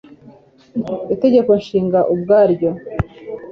[1.13, 2.69] itegeko nshinga ubwaryo